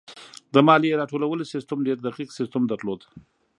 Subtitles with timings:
[0.53, 3.01] د مالیې راټولولو سیستم ډېر دقیق سیستم درلود.